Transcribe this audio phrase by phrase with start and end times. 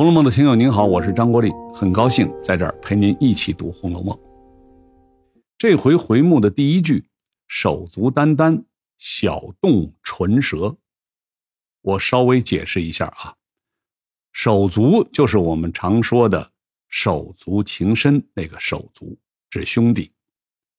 [0.00, 4.16] 红楼梦的听友您好，我是张国立，很高兴在这儿陪您一起读《红楼梦》。
[5.58, 7.04] 这回回目的第一句
[7.48, 8.64] “手足眈眈，
[8.96, 10.74] 小动唇舌”，
[11.82, 13.36] 我稍微解释一下啊
[14.32, 16.50] ，“手足”就是我们常说的
[16.88, 19.18] 手足情深那个手足，
[19.50, 20.10] 指兄弟；“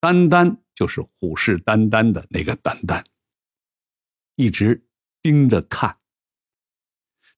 [0.00, 3.04] 眈眈”就是虎视眈眈的那个眈眈，
[4.36, 4.82] 一直
[5.20, 5.94] 盯着看。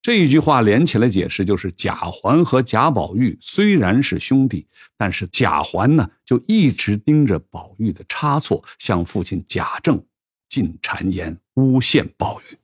[0.05, 4.67] 这一句话连起来解释，就是贾环和贾宝玉虽然是兄弟，
[4.99, 10.05] 但是贾环呢就一直盯着宝玉的差错，向父亲贾政
[10.51, 12.59] 进谗言，诬陷宝玉。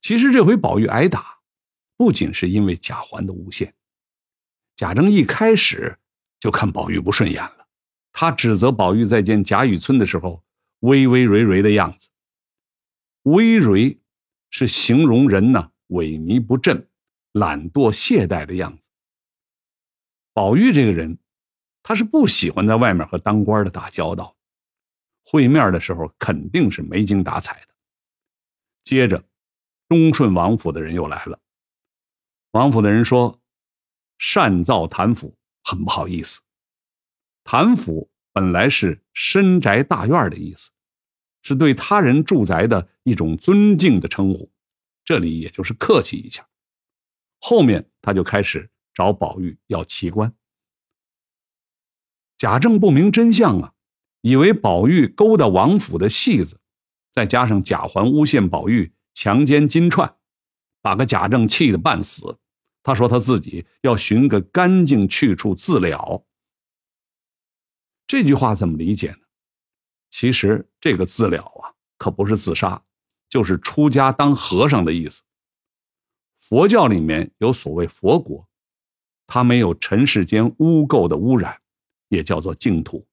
[0.00, 1.38] 其实这回宝玉挨打，
[1.96, 3.74] 不仅是因为贾环的诬陷，
[4.76, 5.98] 贾政一开始
[6.38, 7.66] 就看宝玉不顺眼了，
[8.12, 10.44] 他指责宝玉在见贾雨村的时候
[10.78, 12.10] 微微蕤蕤的样子。
[13.24, 13.98] 微蕤
[14.50, 15.72] 是形容人呢。
[15.88, 16.88] 萎靡不振、
[17.32, 18.90] 懒惰懈怠的样子。
[20.32, 21.18] 宝玉这个人，
[21.82, 24.36] 他是不喜欢在外面和当官的打交道，
[25.24, 27.74] 会面的时候肯定是没精打采的。
[28.84, 29.24] 接着，
[29.88, 31.40] 忠顺王府的人又来了。
[32.52, 33.40] 王府的人说
[34.18, 36.40] ：“擅造谭府，很不好意思。
[37.44, 40.70] 谭府本来是深宅大院的意思，
[41.42, 44.50] 是对他人住宅的一种尊敬的称呼。”
[45.06, 46.46] 这里也就是客气一下，
[47.38, 50.34] 后面他就开始找宝玉要奇观。
[52.36, 53.72] 贾政不明真相啊，
[54.20, 56.60] 以为宝玉勾搭王府的戏子，
[57.12, 60.16] 再加上贾环诬陷宝玉强奸金钏，
[60.82, 62.38] 把个贾政气得半死。
[62.82, 66.26] 他说他自己要寻个干净去处自了。
[68.08, 69.18] 这句话怎么理解呢？
[70.10, 72.82] 其实这个自了啊，可不是自杀。
[73.28, 75.22] 就是出家当和尚的意思。
[76.38, 78.48] 佛教里面有所谓佛国，
[79.26, 81.60] 它没有尘世间污垢的污染，
[82.08, 83.06] 也叫做净土，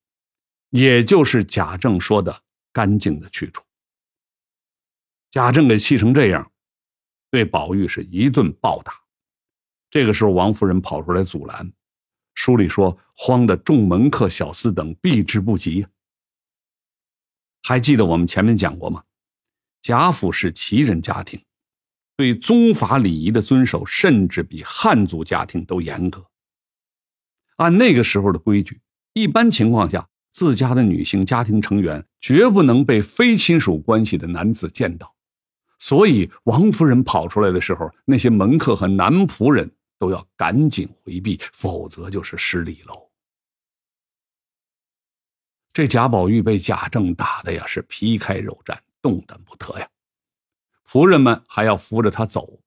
[0.69, 3.63] 也就是贾政说的干净的去处。
[5.31, 6.51] 贾政给气成这样，
[7.31, 9.01] 对宝玉是一顿暴打。
[9.89, 11.73] 这个时候，王夫人跑出来阻拦，
[12.35, 15.87] 书里说慌的众门客小厮等避之不及。
[17.63, 19.03] 还记得我们前面讲过吗？
[19.83, 21.43] 贾府是旗人家庭，
[22.15, 26.25] 对宗法礼仪的遵守，甚至比汉族家庭都严格。
[27.57, 28.79] 按那个时候的规矩，
[29.11, 35.13] 一般情况下，自家的女性家庭成员绝不能被非亲属关系的男子见到。
[35.79, 39.69] 所以，王夫人跑出来的时候，那些门客和男仆人
[39.99, 43.11] 都要赶紧回避，否则就是失礼喽。
[45.73, 48.77] 这贾宝玉被贾政打的呀，是皮开肉绽。
[49.03, 49.87] 动弹不得呀！
[50.89, 52.59] 仆人们还要扶着他走。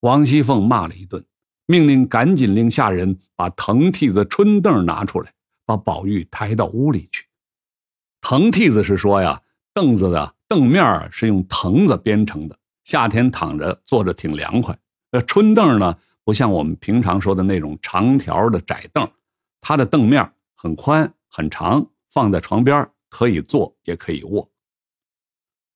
[0.00, 1.24] 王熙凤骂了一顿，
[1.66, 5.32] 命令赶紧令下人把藤屉子、春凳拿出来，
[5.66, 7.26] 把宝玉抬到屋里去。
[8.20, 9.42] 藤屉子是说呀，
[9.74, 14.76] 凳子的凳面是用藤子编成的，夏天躺着坐着挺凉快。
[15.10, 19.06] 那，春凳呢，不像我们平常说的那种长条的窄凳，
[19.60, 24.48] 它的凳面很宽很长，放在床边可以坐也可以卧。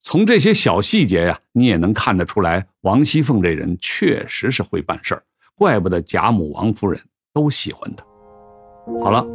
[0.08, 5.22] 从这些小细节呀，你也能看得出来，王熙凤这人确实是会办事儿，
[5.56, 7.02] 怪不得贾母、王夫人
[7.34, 8.04] 都喜欢她。
[9.02, 9.26] 好了，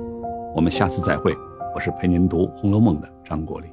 [0.55, 1.35] 我们下次再会。
[1.75, 3.67] 我是陪您读《红楼梦》的张国立。